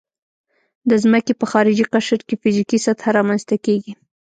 د 0.89 0.91
ځمکې 1.03 1.33
په 1.39 1.45
خارجي 1.51 1.85
قشر 1.93 2.19
کې 2.27 2.35
فزیکي 2.41 2.77
سطحه 2.85 3.09
رامنځته 3.17 3.55
کیږي 3.65 3.93